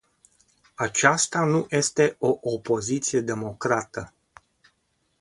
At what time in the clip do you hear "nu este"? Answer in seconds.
1.45-2.15